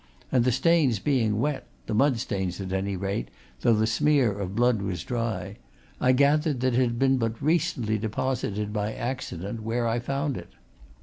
[0.31, 4.55] And the stains being wet the mud stains, at any rate, though the smear of
[4.55, 5.57] blood was dry
[5.99, 10.53] I gathered that it had been but recently deposited, by accident, where I found it.